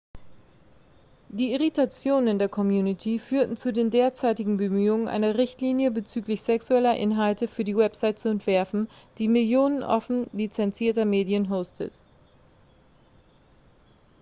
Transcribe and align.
die 1.29 1.51
irritationen 1.53 2.27
in 2.27 2.39
der 2.39 2.49
community 2.49 3.19
führten 3.19 3.55
zu 3.55 3.71
den 3.71 3.91
derzeitigen 3.91 4.57
bemühungen 4.57 5.07
eine 5.07 5.37
richtlinie 5.37 5.91
bezüglich 5.91 6.41
sexueller 6.41 6.97
inhalte 6.97 7.47
für 7.47 7.63
die 7.63 7.77
website 7.77 8.17
zu 8.17 8.29
entwerfen 8.29 8.89
die 9.19 9.27
millionen 9.27 9.83
offen 9.83 10.27
lizenzierter 10.33 11.05
medien 11.05 11.51
hostet 11.51 11.93